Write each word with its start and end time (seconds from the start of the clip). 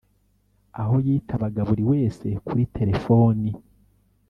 aho 0.81 0.95
yitabaga 1.05 1.61
buri 1.69 1.83
wese 1.91 2.27
kuri 2.45 2.63
telefoni 2.77 3.49